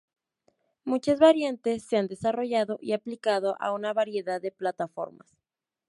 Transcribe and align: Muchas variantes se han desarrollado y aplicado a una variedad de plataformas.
Muchas 0.83 1.19
variantes 1.19 1.83
se 1.83 1.95
han 1.95 2.07
desarrollado 2.07 2.79
y 2.81 2.93
aplicado 2.93 3.55
a 3.61 3.71
una 3.71 3.93
variedad 3.93 4.41
de 4.41 4.49
plataformas. 4.49 5.37